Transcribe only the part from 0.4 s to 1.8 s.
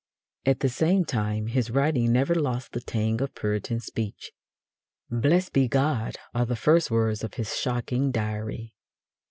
At the same time his